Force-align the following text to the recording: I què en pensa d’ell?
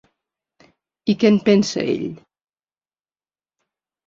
I 1.13 1.15
què 1.23 1.31
en 1.33 1.37
pensa 1.49 1.83
d’ell? 1.91 2.09